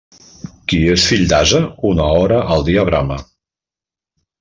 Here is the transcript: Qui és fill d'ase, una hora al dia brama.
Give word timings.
Qui 0.71 0.79
és 0.93 1.05
fill 1.11 1.27
d'ase, 1.35 1.63
una 1.93 2.09
hora 2.17 2.43
al 2.57 2.69
dia 2.73 2.91
brama. 2.93 3.23